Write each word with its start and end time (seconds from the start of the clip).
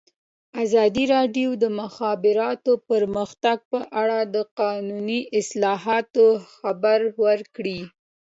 ازادي 0.63 1.03
راډیو 1.15 1.49
د 1.57 1.59
د 1.63 1.65
مخابراتو 1.81 2.71
پرمختګ 2.89 3.57
په 3.71 3.79
اړه 4.01 4.19
د 4.35 4.37
قانوني 4.59 5.19
اصلاحاتو 5.39 6.25
خبر 6.53 6.99
ورکړی. 7.25 7.79